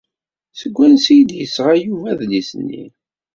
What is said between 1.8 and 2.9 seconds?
Yuba adlis-nni?